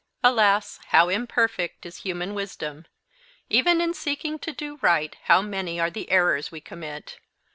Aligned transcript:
Alas! 0.23 0.79
how 0.87 1.09
imperfect 1.09 1.85
is 1.85 1.97
human 1.97 2.33
wisdom! 2.33 2.87
Even 3.51 3.79
in 3.79 3.93
seeking 3.93 4.39
to 4.39 4.51
do 4.51 4.79
right 4.81 5.15
how 5.25 5.43
many 5.43 5.79
are 5.79 5.91
the 5.91 6.09
errors 6.09 6.51
we 6.51 6.59
commit! 6.59 7.19